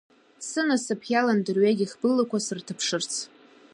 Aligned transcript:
Сынасыԥ 0.47 1.01
иалан 1.11 1.39
дырҩегьых 1.45 1.91
былақәа 1.99 2.37
сырҭаԥшырц. 2.45 3.13